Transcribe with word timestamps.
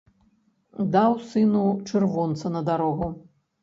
Даў 0.95 1.11
сыну 1.29 1.63
чырвонца 1.87 2.45
на 2.59 2.69
дарогу. 2.75 3.17